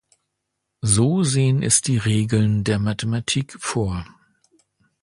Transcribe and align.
So 0.81 1.21
sehen 1.21 1.61
es 1.61 1.83
die 1.83 1.99
Regeln 1.99 2.63
der 2.63 2.79
Mathematik 2.79 3.55
vor. 3.59 4.03